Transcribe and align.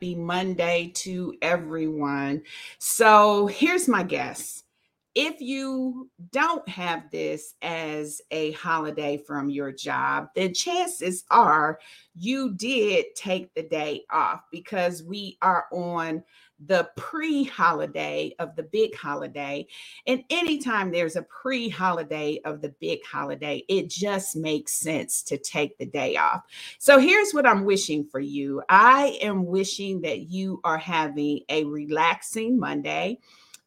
Happy 0.00 0.14
Monday 0.14 0.92
to 0.94 1.34
everyone. 1.42 2.42
So 2.78 3.48
here's 3.48 3.88
my 3.88 4.04
guess. 4.04 4.62
If 5.16 5.40
you 5.40 6.08
don't 6.30 6.68
have 6.68 7.10
this 7.10 7.56
as 7.62 8.22
a 8.30 8.52
holiday 8.52 9.16
from 9.16 9.50
your 9.50 9.72
job, 9.72 10.28
then 10.36 10.54
chances 10.54 11.24
are 11.32 11.80
you 12.14 12.54
did 12.54 13.06
take 13.16 13.52
the 13.54 13.64
day 13.64 14.04
off 14.08 14.42
because 14.52 15.02
we 15.02 15.36
are 15.42 15.66
on 15.72 16.22
the 16.66 16.88
pre 16.96 17.44
holiday 17.44 18.34
of 18.38 18.56
the 18.56 18.62
big 18.62 18.94
holiday. 18.94 19.66
And 20.06 20.24
anytime 20.30 20.90
there's 20.90 21.16
a 21.16 21.22
pre 21.22 21.68
holiday 21.68 22.40
of 22.44 22.60
the 22.60 22.70
big 22.80 23.04
holiday, 23.04 23.64
it 23.68 23.88
just 23.88 24.36
makes 24.36 24.72
sense 24.72 25.22
to 25.24 25.38
take 25.38 25.78
the 25.78 25.86
day 25.86 26.16
off. 26.16 26.42
So 26.78 26.98
here's 26.98 27.32
what 27.32 27.46
I'm 27.46 27.64
wishing 27.64 28.04
for 28.04 28.20
you 28.20 28.62
I 28.68 29.18
am 29.22 29.46
wishing 29.46 30.00
that 30.02 30.30
you 30.30 30.60
are 30.64 30.78
having 30.78 31.40
a 31.48 31.64
relaxing 31.64 32.58
Monday. 32.58 33.18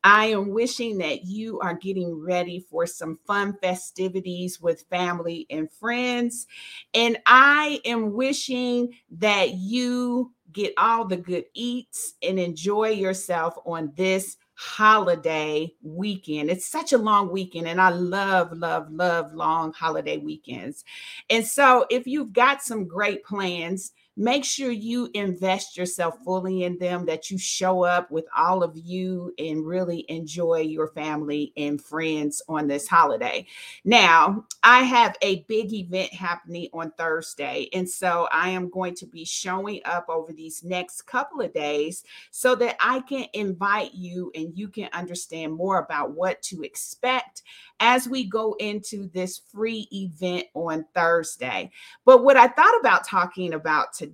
I 0.03 0.27
am 0.27 0.49
wishing 0.49 0.97
that 0.97 1.25
you 1.25 1.59
are 1.59 1.75
getting 1.75 2.19
ready 2.19 2.59
for 2.59 2.87
some 2.87 3.19
fun 3.27 3.55
festivities 3.61 4.59
with 4.59 4.85
family 4.89 5.45
and 5.49 5.71
friends. 5.71 6.47
And 6.95 7.19
I 7.27 7.81
am 7.85 8.13
wishing 8.13 8.95
that 9.11 9.53
you 9.53 10.31
get 10.53 10.73
all 10.77 11.05
the 11.05 11.17
good 11.17 11.45
eats 11.53 12.13
and 12.21 12.39
enjoy 12.39 12.89
yourself 12.89 13.55
on 13.65 13.91
this 13.95 14.37
holiday 14.55 15.73
weekend. 15.81 16.49
It's 16.51 16.67
such 16.67 16.93
a 16.93 16.97
long 16.97 17.31
weekend, 17.31 17.67
and 17.67 17.81
I 17.81 17.89
love, 17.89 18.51
love, 18.53 18.91
love 18.91 19.33
long 19.33 19.73
holiday 19.73 20.17
weekends. 20.17 20.83
And 21.29 21.45
so, 21.45 21.85
if 21.89 22.05
you've 22.05 22.33
got 22.33 22.61
some 22.61 22.87
great 22.87 23.23
plans, 23.23 23.91
make 24.21 24.45
sure 24.45 24.69
you 24.69 25.09
invest 25.15 25.75
yourself 25.75 26.15
fully 26.23 26.63
in 26.63 26.77
them, 26.77 27.05
that 27.07 27.31
you 27.31 27.39
show 27.39 27.83
up 27.83 28.11
with 28.11 28.25
all 28.37 28.61
of 28.61 28.77
you 28.77 29.33
and 29.39 29.65
really 29.65 30.05
enjoy 30.09 30.59
your 30.59 30.89
family 30.89 31.51
and 31.57 31.81
friends 31.81 32.41
on 32.47 32.67
this 32.67 32.87
holiday. 32.87 33.47
Now, 33.83 34.45
I 34.61 34.83
have 34.83 35.17
a 35.23 35.43
big 35.47 35.73
event 35.73 36.13
happening 36.13 36.67
on 36.71 36.91
Thursday, 36.91 37.67
and 37.73 37.89
so 37.89 38.27
I 38.31 38.49
am 38.49 38.69
going 38.69 38.93
to 38.95 39.07
be 39.07 39.25
showing 39.25 39.81
up 39.85 40.05
over 40.07 40.31
these 40.31 40.63
next 40.63 41.01
couple 41.07 41.41
of 41.41 41.51
days 41.53 42.03
so 42.29 42.53
that 42.55 42.75
I 42.79 42.99
can 43.01 43.25
invite 43.33 43.95
you 43.95 44.31
and 44.35 44.55
you 44.55 44.67
can 44.67 44.89
understand 44.93 45.53
more 45.53 45.79
about 45.79 46.11
what 46.11 46.41
to 46.43 46.61
expect 46.61 47.41
as 47.79 48.07
we 48.07 48.25
go 48.25 48.55
into 48.59 49.07
this 49.07 49.41
free 49.51 49.87
event 49.91 50.45
on 50.53 50.85
Thursday. 50.93 51.71
But 52.05 52.23
what 52.23 52.37
I 52.37 52.47
thought 52.47 52.79
about 52.79 53.07
talking 53.07 53.55
about 53.55 53.93
today 53.93 54.10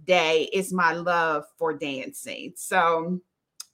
is 0.54 0.74
my 0.74 0.94
love 0.94 1.46
for 1.58 1.74
dancing. 1.74 2.54
So, 2.56 3.22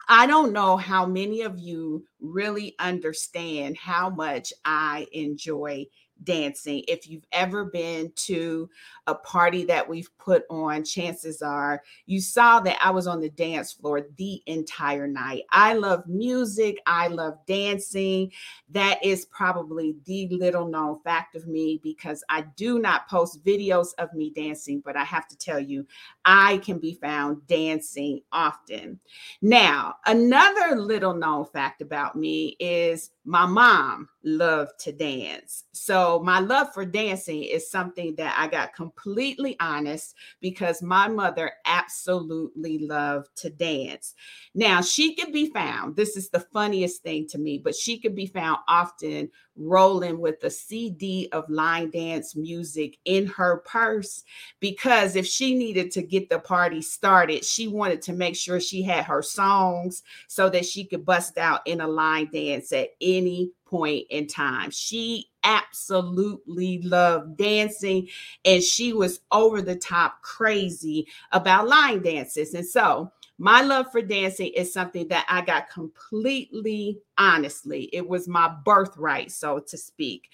I 0.10 0.28
don't 0.28 0.52
know 0.52 0.76
how 0.76 1.06
many 1.06 1.44
of 1.44 1.58
you 1.60 2.06
really 2.20 2.76
understand 2.78 3.78
how 3.78 4.10
much 4.10 4.52
I 4.66 5.08
enjoy 5.14 5.86
dancing. 6.24 6.84
If 6.88 7.10
you've 7.10 7.26
ever 7.32 7.66
been 7.66 8.12
to 8.16 8.70
a 9.08 9.16
party 9.16 9.66
that 9.66 9.88
we've 9.88 10.10
put 10.18 10.44
on, 10.50 10.84
chances 10.84 11.42
are 11.42 11.82
you 12.06 12.20
saw 12.20 12.60
that 12.62 12.78
I 12.82 12.92
was 12.92 13.08
on 13.08 13.22
the 13.22 13.30
dance 13.30 13.72
floor 13.74 14.08
the 14.18 14.42
entire 14.46 15.08
night. 15.08 15.44
I 15.52 15.74
love 15.74 16.08
music, 16.08 16.78
I 16.86 17.08
love 17.08 17.38
dancing. 17.48 18.32
That 18.70 19.04
is 19.04 19.26
probably 19.26 19.96
the 20.06 20.28
little 20.30 20.68
known 20.68 21.00
fact 21.04 21.36
of 21.36 21.48
me 21.48 21.80
because 21.84 22.24
I 22.30 22.42
do 22.56 22.80
not 22.80 23.08
post 23.08 23.44
videos 23.44 23.90
of 23.98 24.14
me 24.14 24.32
dancing, 24.32 24.82
but 24.84 24.96
I 24.96 25.04
have 25.04 25.28
to 25.28 25.38
tell 25.38 25.60
you, 25.60 25.86
I 26.26 26.58
can 26.60 26.80
be 26.80 26.94
found 26.96 27.46
dancing 27.48 28.22
often. 28.32 29.00
Now, 29.42 29.96
another 30.06 30.78
little 30.78 31.14
known 31.14 31.46
fact 31.46 31.82
about 31.82 32.16
me 32.16 32.56
is 32.60 33.12
my 33.26 33.46
mom 33.46 34.10
loved 34.24 34.80
to 34.80 34.92
dance. 34.92 35.66
So, 35.72 36.22
my 36.24 36.40
love 36.40 36.74
for 36.74 36.86
dancing 36.86 37.44
is 37.44 37.70
something 37.70 38.16
that 38.16 38.36
I 38.38 38.48
got 38.48 38.74
completely 38.74 39.58
honest 39.60 40.16
because 40.40 40.82
my 40.82 41.08
mother 41.08 41.52
absolutely 41.66 42.80
loved 42.80 43.36
to 43.38 43.50
dance. 43.50 44.14
Now, 44.56 44.82
she 44.82 45.16
could 45.16 45.34
be 45.34 45.50
found, 45.50 45.96
this 45.96 46.16
is 46.16 46.30
the 46.30 46.40
funniest 46.40 47.04
thing 47.04 47.28
to 47.30 47.38
me, 47.38 47.58
but 47.58 47.76
she 47.76 48.00
could 48.00 48.16
be 48.16 48.28
found 48.28 48.60
often 48.68 49.30
rolling 49.56 50.20
with 50.20 50.44
a 50.44 50.50
CD 50.50 51.30
of 51.32 51.50
line 51.50 51.90
dance 51.92 52.36
music 52.36 52.98
in 53.06 53.28
her 53.28 53.58
purse 53.58 54.24
because 54.60 55.16
if 55.16 55.26
she 55.26 55.56
needed 55.56 55.92
to 55.92 56.02
get 56.02 56.30
the 56.30 56.40
party 56.40 56.82
started, 56.82 57.46
she 57.46 57.68
wanted 57.68 58.02
to 58.02 58.14
make 58.14 58.36
sure 58.36 58.60
she 58.60 58.82
had 58.82 59.06
her 59.06 59.22
songs 59.22 60.04
so 60.28 60.50
that 60.50 60.66
she 60.66 60.86
could 60.86 61.06
bust 61.06 61.38
out 61.38 61.62
in 61.66 61.82
a 61.82 61.88
line 61.88 62.30
dance 62.32 62.72
at 62.72 62.90
any 63.02 63.52
point 63.66 64.06
in 64.10 64.28
time. 64.28 64.72
She 64.72 65.28
absolutely 65.44 66.82
loved 66.82 67.38
dancing 67.38 68.08
and 68.46 68.64
she 68.64 68.94
was 68.94 69.20
over 69.32 69.62
the 69.62 69.76
top 69.76 70.22
crazy 70.22 71.08
about 71.32 71.68
line 71.68 72.02
dances. 72.02 72.54
And 72.54 72.66
so, 72.66 73.12
my 73.40 73.62
love 73.62 73.92
for 73.92 74.02
dancing 74.02 74.52
is 74.56 74.72
something 74.72 75.08
that 75.08 75.26
I 75.28 75.42
got 75.42 75.70
completely 75.70 77.00
honestly. 77.18 77.90
It 77.92 78.08
was 78.08 78.28
my 78.28 78.54
birthright, 78.64 79.32
so 79.32 79.60
to 79.60 79.78
speak. 79.78 80.30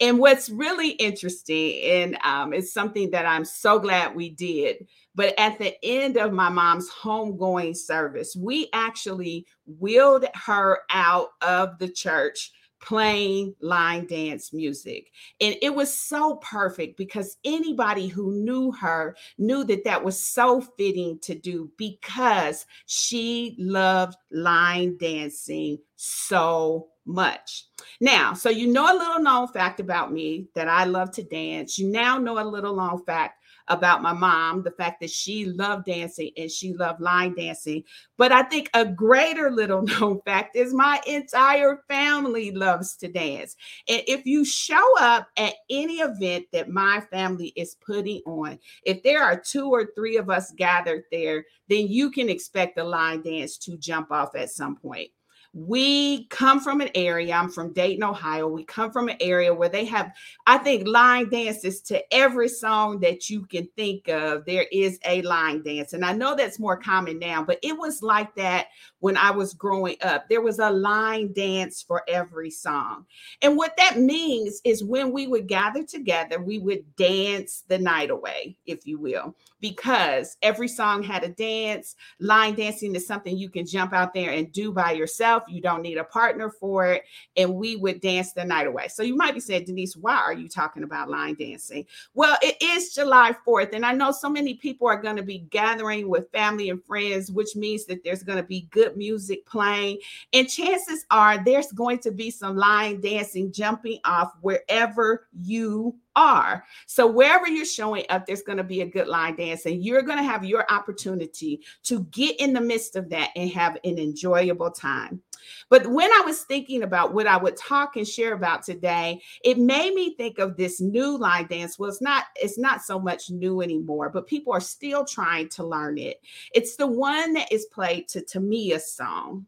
And 0.00 0.18
what's 0.18 0.48
really 0.48 0.90
interesting, 0.92 1.82
and 1.82 2.18
um, 2.24 2.52
it's 2.52 2.72
something 2.72 3.10
that 3.10 3.26
I'm 3.26 3.44
so 3.44 3.78
glad 3.78 4.14
we 4.14 4.30
did, 4.30 4.86
but 5.14 5.34
at 5.38 5.58
the 5.58 5.74
end 5.84 6.16
of 6.16 6.32
my 6.32 6.48
mom's 6.48 6.90
homegoing 6.90 7.76
service, 7.76 8.34
we 8.36 8.68
actually 8.72 9.46
wheeled 9.78 10.24
her 10.34 10.80
out 10.90 11.28
of 11.42 11.78
the 11.78 11.88
church 11.88 12.52
playing 12.80 13.54
line 13.60 14.06
dance 14.06 14.52
music. 14.52 15.10
And 15.40 15.56
it 15.62 15.74
was 15.74 15.96
so 15.96 16.36
perfect 16.36 16.96
because 16.96 17.36
anybody 17.44 18.08
who 18.08 18.32
knew 18.32 18.72
her 18.72 19.16
knew 19.36 19.64
that 19.64 19.84
that 19.84 20.04
was 20.04 20.22
so 20.22 20.60
fitting 20.60 21.18
to 21.20 21.34
do 21.34 21.70
because 21.76 22.66
she 22.86 23.56
loved 23.58 24.16
line 24.30 24.96
dancing 24.98 25.78
so 25.96 26.88
much. 27.04 27.64
Now, 28.00 28.34
so 28.34 28.50
you 28.50 28.68
know 28.68 28.84
a 28.84 28.96
little 28.96 29.22
known 29.22 29.48
fact 29.48 29.80
about 29.80 30.12
me 30.12 30.48
that 30.54 30.68
I 30.68 30.84
love 30.84 31.10
to 31.12 31.22
dance. 31.22 31.78
You 31.78 31.88
now 31.88 32.18
know 32.18 32.38
a 32.38 32.44
little 32.44 32.76
known 32.76 33.02
fact 33.04 33.42
about 33.68 34.02
my 34.02 34.12
mom, 34.12 34.62
the 34.62 34.70
fact 34.70 35.00
that 35.00 35.10
she 35.10 35.46
loved 35.46 35.86
dancing 35.86 36.30
and 36.36 36.50
she 36.50 36.72
loved 36.74 37.00
line 37.00 37.34
dancing. 37.34 37.84
But 38.16 38.32
I 38.32 38.42
think 38.42 38.70
a 38.74 38.84
greater 38.84 39.50
little 39.50 39.82
known 40.00 40.20
fact 40.24 40.56
is 40.56 40.74
my 40.74 41.00
entire 41.06 41.82
family 41.88 42.50
loves 42.50 42.96
to 42.96 43.08
dance. 43.08 43.56
And 43.88 44.02
if 44.06 44.26
you 44.26 44.44
show 44.44 44.98
up 44.98 45.28
at 45.36 45.54
any 45.70 45.96
event 45.96 46.46
that 46.52 46.68
my 46.68 47.00
family 47.10 47.52
is 47.56 47.76
putting 47.84 48.20
on, 48.26 48.58
if 48.84 49.02
there 49.02 49.22
are 49.22 49.40
two 49.40 49.70
or 49.70 49.90
three 49.94 50.16
of 50.16 50.30
us 50.30 50.52
gathered 50.52 51.04
there, 51.10 51.44
then 51.68 51.88
you 51.88 52.10
can 52.10 52.28
expect 52.28 52.76
the 52.76 52.84
line 52.84 53.22
dance 53.22 53.58
to 53.58 53.76
jump 53.76 54.10
off 54.10 54.34
at 54.34 54.50
some 54.50 54.76
point 54.76 55.10
we 55.54 56.26
come 56.26 56.60
from 56.60 56.80
an 56.80 56.90
area 56.94 57.34
i'm 57.34 57.50
from 57.50 57.72
dayton 57.72 58.04
ohio. 58.04 58.46
We 58.46 58.64
come 58.64 58.92
from 58.92 59.08
an 59.08 59.16
area 59.20 59.52
where 59.52 59.68
they 59.68 59.84
have 59.86 60.12
i 60.46 60.58
think 60.58 60.86
line 60.86 61.30
dances 61.30 61.80
to 61.82 62.02
every 62.14 62.48
song 62.48 63.00
that 63.00 63.30
you 63.30 63.46
can 63.46 63.68
think 63.76 64.08
of. 64.08 64.44
There 64.44 64.66
is 64.70 64.98
a 65.06 65.22
line 65.22 65.62
dance 65.62 65.94
and 65.94 66.04
i 66.04 66.12
know 66.12 66.34
that's 66.34 66.58
more 66.58 66.76
common 66.76 67.18
now 67.18 67.42
but 67.42 67.58
it 67.62 67.76
was 67.76 68.02
like 68.02 68.34
that 68.34 68.66
when 69.00 69.16
i 69.16 69.30
was 69.30 69.54
growing 69.54 69.96
up. 70.02 70.28
There 70.28 70.42
was 70.42 70.58
a 70.58 70.70
line 70.70 71.32
dance 71.32 71.82
for 71.82 72.02
every 72.08 72.50
song. 72.50 73.06
And 73.42 73.56
what 73.56 73.76
that 73.78 73.98
means 73.98 74.60
is 74.64 74.84
when 74.84 75.12
we 75.12 75.26
would 75.26 75.46
gather 75.46 75.82
together 75.82 76.40
we 76.40 76.58
would 76.58 76.94
dance 76.96 77.64
the 77.68 77.78
night 77.78 78.10
away 78.10 78.56
if 78.66 78.86
you 78.86 78.98
will 78.98 79.34
because 79.60 80.36
every 80.42 80.68
song 80.68 81.02
had 81.02 81.24
a 81.24 81.28
dance 81.28 81.96
line 82.20 82.54
dancing 82.54 82.94
is 82.94 83.06
something 83.06 83.36
you 83.36 83.48
can 83.48 83.66
jump 83.66 83.92
out 83.92 84.14
there 84.14 84.30
and 84.30 84.52
do 84.52 84.72
by 84.72 84.92
yourself. 84.92 85.42
You 85.48 85.60
don't 85.60 85.82
need 85.82 85.98
a 85.98 86.04
partner 86.04 86.50
for 86.50 86.86
it. 86.86 87.04
And 87.36 87.54
we 87.54 87.76
would 87.76 88.00
dance 88.00 88.32
the 88.32 88.44
night 88.44 88.66
away. 88.66 88.88
So 88.88 89.02
you 89.02 89.16
might 89.16 89.34
be 89.34 89.40
saying, 89.40 89.64
Denise, 89.64 89.96
why 89.96 90.16
are 90.16 90.32
you 90.32 90.48
talking 90.48 90.82
about 90.82 91.10
line 91.10 91.36
dancing? 91.38 91.86
Well, 92.14 92.36
it 92.42 92.56
is 92.62 92.94
July 92.94 93.34
4th. 93.46 93.72
And 93.72 93.84
I 93.84 93.92
know 93.92 94.12
so 94.12 94.28
many 94.28 94.54
people 94.54 94.88
are 94.88 95.00
going 95.00 95.16
to 95.16 95.22
be 95.22 95.40
gathering 95.50 96.08
with 96.08 96.30
family 96.30 96.70
and 96.70 96.82
friends, 96.84 97.30
which 97.30 97.56
means 97.56 97.86
that 97.86 98.04
there's 98.04 98.22
going 98.22 98.38
to 98.38 98.44
be 98.44 98.68
good 98.70 98.96
music 98.96 99.46
playing. 99.46 99.98
And 100.32 100.48
chances 100.48 101.04
are 101.10 101.42
there's 101.42 101.72
going 101.72 101.98
to 102.00 102.10
be 102.10 102.30
some 102.30 102.56
line 102.56 103.00
dancing 103.00 103.52
jumping 103.52 103.98
off 104.04 104.32
wherever 104.40 105.26
you 105.32 105.96
are. 106.18 106.64
So 106.86 107.06
wherever 107.06 107.46
you're 107.46 107.64
showing 107.64 108.04
up, 108.10 108.26
there's 108.26 108.42
going 108.42 108.58
to 108.58 108.64
be 108.64 108.80
a 108.80 108.86
good 108.86 109.06
line 109.06 109.36
dance, 109.36 109.66
and 109.66 109.84
you're 109.84 110.02
going 110.02 110.18
to 110.18 110.24
have 110.24 110.44
your 110.44 110.64
opportunity 110.68 111.62
to 111.84 112.04
get 112.10 112.38
in 112.40 112.52
the 112.52 112.60
midst 112.60 112.96
of 112.96 113.08
that 113.10 113.30
and 113.36 113.48
have 113.50 113.78
an 113.84 113.98
enjoyable 113.98 114.70
time. 114.70 115.22
But 115.70 115.86
when 115.86 116.10
I 116.10 116.22
was 116.24 116.42
thinking 116.42 116.82
about 116.82 117.14
what 117.14 117.28
I 117.28 117.36
would 117.36 117.56
talk 117.56 117.96
and 117.96 118.06
share 118.06 118.34
about 118.34 118.64
today, 118.64 119.22
it 119.44 119.56
made 119.56 119.94
me 119.94 120.16
think 120.16 120.40
of 120.40 120.56
this 120.56 120.80
new 120.80 121.16
line 121.16 121.46
dance. 121.46 121.78
Well, 121.78 121.88
it's 121.88 122.02
not, 122.02 122.24
it's 122.34 122.58
not 122.58 122.82
so 122.82 122.98
much 122.98 123.30
new 123.30 123.62
anymore, 123.62 124.10
but 124.10 124.26
people 124.26 124.52
are 124.52 124.60
still 124.60 125.04
trying 125.04 125.48
to 125.50 125.64
learn 125.64 125.96
it. 125.96 126.20
It's 126.52 126.74
the 126.74 126.88
one 126.88 127.34
that 127.34 127.52
is 127.52 127.66
played 127.66 128.08
to 128.08 128.20
Tamia's 128.20 128.92
song. 128.92 129.46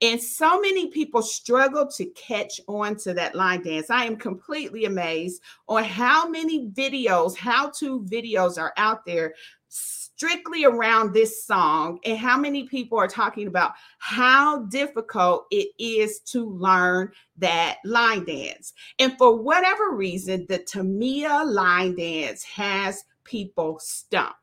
And 0.00 0.22
so 0.22 0.60
many 0.60 0.88
people 0.88 1.22
struggle 1.22 1.86
to 1.88 2.06
catch 2.06 2.60
on 2.66 2.96
to 2.96 3.14
that 3.14 3.34
line 3.34 3.62
dance. 3.62 3.90
I 3.90 4.04
am 4.04 4.16
completely 4.16 4.84
amazed 4.84 5.42
on 5.68 5.84
how 5.84 6.28
many 6.28 6.68
videos, 6.68 7.36
how 7.36 7.70
to 7.78 8.00
videos 8.00 8.58
are 8.58 8.72
out 8.76 9.04
there 9.04 9.34
strictly 10.20 10.64
around 10.64 11.14
this 11.14 11.44
song 11.44 11.98
and 12.04 12.18
how 12.18 12.36
many 12.36 12.66
people 12.68 12.98
are 12.98 13.08
talking 13.08 13.46
about 13.46 13.72
how 13.98 14.64
difficult 14.64 15.46
it 15.50 15.68
is 15.78 16.20
to 16.20 16.50
learn 16.50 17.10
that 17.38 17.78
line 17.84 18.24
dance. 18.24 18.74
And 18.98 19.16
for 19.16 19.36
whatever 19.36 19.92
reason, 19.92 20.44
the 20.48 20.58
Tamia 20.58 21.50
line 21.50 21.94
dance 21.94 22.42
has 22.44 23.04
people 23.24 23.78
stumped. 23.78 24.39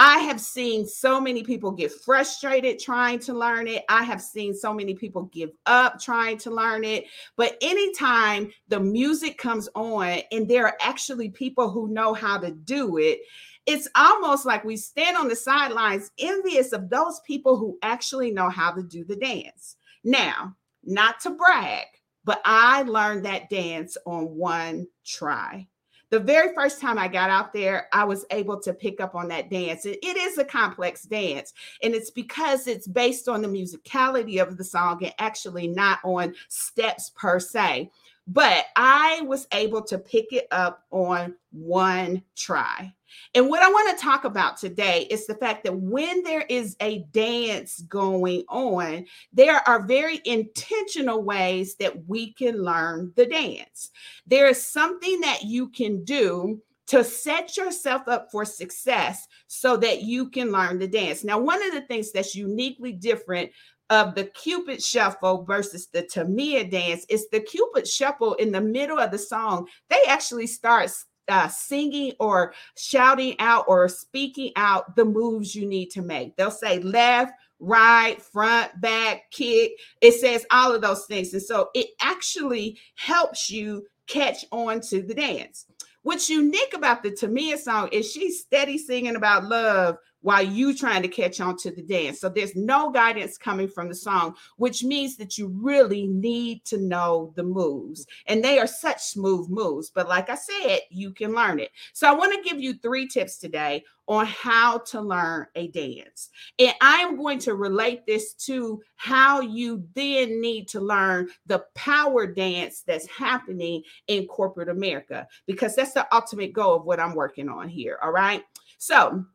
I 0.00 0.20
have 0.20 0.40
seen 0.40 0.86
so 0.86 1.20
many 1.20 1.42
people 1.42 1.72
get 1.72 1.90
frustrated 1.90 2.78
trying 2.78 3.18
to 3.20 3.34
learn 3.34 3.66
it. 3.66 3.82
I 3.88 4.04
have 4.04 4.22
seen 4.22 4.54
so 4.54 4.72
many 4.72 4.94
people 4.94 5.24
give 5.24 5.50
up 5.66 6.00
trying 6.00 6.38
to 6.38 6.52
learn 6.52 6.84
it. 6.84 7.06
But 7.36 7.58
anytime 7.60 8.52
the 8.68 8.78
music 8.78 9.38
comes 9.38 9.68
on 9.74 10.20
and 10.30 10.48
there 10.48 10.66
are 10.66 10.76
actually 10.80 11.30
people 11.30 11.68
who 11.68 11.88
know 11.88 12.14
how 12.14 12.38
to 12.38 12.52
do 12.52 12.98
it, 12.98 13.18
it's 13.66 13.88
almost 13.96 14.46
like 14.46 14.64
we 14.64 14.76
stand 14.76 15.16
on 15.16 15.26
the 15.26 15.34
sidelines 15.34 16.12
envious 16.20 16.72
of 16.72 16.88
those 16.88 17.18
people 17.26 17.56
who 17.56 17.76
actually 17.82 18.30
know 18.30 18.48
how 18.48 18.70
to 18.70 18.84
do 18.84 19.04
the 19.04 19.16
dance. 19.16 19.74
Now, 20.04 20.54
not 20.84 21.18
to 21.22 21.30
brag, 21.30 21.86
but 22.22 22.40
I 22.44 22.82
learned 22.82 23.24
that 23.24 23.50
dance 23.50 23.96
on 24.06 24.26
one 24.26 24.86
try. 25.04 25.66
The 26.10 26.20
very 26.20 26.54
first 26.54 26.80
time 26.80 26.98
I 26.98 27.06
got 27.08 27.28
out 27.28 27.52
there, 27.52 27.88
I 27.92 28.04
was 28.04 28.24
able 28.30 28.58
to 28.60 28.72
pick 28.72 29.00
up 29.00 29.14
on 29.14 29.28
that 29.28 29.50
dance. 29.50 29.84
It, 29.84 29.98
it 30.02 30.16
is 30.16 30.38
a 30.38 30.44
complex 30.44 31.02
dance, 31.02 31.52
and 31.82 31.94
it's 31.94 32.10
because 32.10 32.66
it's 32.66 32.88
based 32.88 33.28
on 33.28 33.42
the 33.42 33.48
musicality 33.48 34.40
of 34.40 34.56
the 34.56 34.64
song 34.64 35.04
and 35.04 35.14
actually 35.18 35.68
not 35.68 35.98
on 36.04 36.34
steps 36.48 37.10
per 37.14 37.38
se. 37.38 37.90
But 38.30 38.66
I 38.76 39.22
was 39.22 39.46
able 39.52 39.82
to 39.84 39.98
pick 39.98 40.32
it 40.32 40.46
up 40.50 40.84
on 40.90 41.34
one 41.50 42.22
try. 42.36 42.92
And 43.34 43.48
what 43.48 43.62
I 43.62 43.70
want 43.70 43.96
to 43.96 44.04
talk 44.04 44.24
about 44.24 44.58
today 44.58 45.06
is 45.10 45.26
the 45.26 45.34
fact 45.34 45.64
that 45.64 45.74
when 45.74 46.22
there 46.22 46.44
is 46.50 46.76
a 46.80 47.06
dance 47.12 47.80
going 47.88 48.44
on, 48.50 49.06
there 49.32 49.66
are 49.66 49.86
very 49.86 50.20
intentional 50.26 51.22
ways 51.22 51.76
that 51.76 52.06
we 52.06 52.34
can 52.34 52.62
learn 52.62 53.12
the 53.16 53.24
dance. 53.24 53.90
There 54.26 54.46
is 54.46 54.62
something 54.64 55.20
that 55.20 55.44
you 55.44 55.68
can 55.70 56.04
do 56.04 56.60
to 56.88 57.04
set 57.04 57.56
yourself 57.56 58.08
up 58.08 58.30
for 58.30 58.44
success 58.44 59.26
so 59.46 59.76
that 59.76 60.02
you 60.02 60.30
can 60.30 60.50
learn 60.50 60.78
the 60.78 60.88
dance. 60.88 61.22
Now, 61.22 61.38
one 61.38 61.62
of 61.66 61.72
the 61.72 61.82
things 61.82 62.12
that's 62.12 62.34
uniquely 62.34 62.92
different 62.92 63.50
of 63.90 64.14
the 64.14 64.24
Cupid 64.24 64.82
shuffle 64.82 65.44
versus 65.44 65.88
the 65.92 66.02
Tamia 66.02 66.70
dance 66.70 67.06
It's 67.08 67.28
the 67.28 67.40
Cupid 67.40 67.86
shuffle 67.86 68.34
in 68.34 68.52
the 68.52 68.60
middle 68.60 68.98
of 68.98 69.10
the 69.10 69.18
song. 69.18 69.68
They 69.88 70.02
actually 70.06 70.46
start 70.46 70.90
uh, 71.28 71.48
singing 71.48 72.12
or 72.20 72.54
shouting 72.76 73.36
out 73.38 73.64
or 73.68 73.88
speaking 73.88 74.52
out 74.56 74.96
the 74.96 75.04
moves 75.04 75.54
you 75.54 75.66
need 75.66 75.90
to 75.90 76.02
make. 76.02 76.36
They'll 76.36 76.50
say 76.50 76.78
left, 76.78 77.32
right, 77.60 78.20
front, 78.20 78.80
back, 78.80 79.30
kick. 79.30 79.72
It 80.00 80.12
says 80.12 80.46
all 80.50 80.74
of 80.74 80.82
those 80.82 81.04
things. 81.06 81.32
And 81.32 81.42
so 81.42 81.70
it 81.74 81.88
actually 82.00 82.78
helps 82.94 83.50
you 83.50 83.86
catch 84.06 84.44
on 84.52 84.80
to 84.82 85.02
the 85.02 85.14
dance. 85.14 85.66
What's 86.02 86.30
unique 86.30 86.72
about 86.74 87.02
the 87.02 87.10
Tamia 87.10 87.58
song 87.58 87.88
is 87.92 88.10
she's 88.10 88.40
steady 88.40 88.78
singing 88.78 89.16
about 89.16 89.44
love 89.44 89.98
while 90.20 90.42
you 90.42 90.74
trying 90.74 91.02
to 91.02 91.08
catch 91.08 91.40
on 91.40 91.56
to 91.58 91.70
the 91.70 91.82
dance. 91.82 92.20
So 92.20 92.28
there's 92.28 92.56
no 92.56 92.90
guidance 92.90 93.38
coming 93.38 93.68
from 93.68 93.88
the 93.88 93.94
song, 93.94 94.34
which 94.56 94.82
means 94.82 95.16
that 95.16 95.38
you 95.38 95.48
really 95.48 96.06
need 96.06 96.64
to 96.66 96.78
know 96.78 97.32
the 97.36 97.42
moves. 97.42 98.06
And 98.26 98.42
they 98.42 98.58
are 98.58 98.66
such 98.66 99.02
smooth 99.02 99.48
moves. 99.48 99.90
But 99.90 100.08
like 100.08 100.28
I 100.30 100.36
said, 100.36 100.80
you 100.90 101.12
can 101.12 101.34
learn 101.34 101.60
it. 101.60 101.70
So 101.92 102.08
I 102.08 102.12
want 102.12 102.34
to 102.34 102.48
give 102.48 102.60
you 102.60 102.74
three 102.74 103.06
tips 103.06 103.38
today 103.38 103.84
on 104.08 104.24
how 104.24 104.78
to 104.78 105.00
learn 105.00 105.46
a 105.54 105.68
dance. 105.68 106.30
And 106.58 106.74
I 106.80 107.00
am 107.00 107.16
going 107.16 107.38
to 107.40 107.54
relate 107.54 108.06
this 108.06 108.32
to 108.46 108.80
how 108.96 109.42
you 109.42 109.86
then 109.94 110.40
need 110.40 110.66
to 110.68 110.80
learn 110.80 111.28
the 111.46 111.62
power 111.74 112.26
dance 112.26 112.82
that's 112.86 113.06
happening 113.06 113.82
in 114.06 114.26
corporate 114.26 114.70
America, 114.70 115.28
because 115.46 115.76
that's 115.76 115.92
the 115.92 116.06
ultimate 116.12 116.54
goal 116.54 116.76
of 116.76 116.84
what 116.84 116.98
I'm 116.98 117.14
working 117.14 117.50
on 117.50 117.68
here. 117.68 117.98
All 118.02 118.10
right. 118.10 118.42
So, 118.78 119.26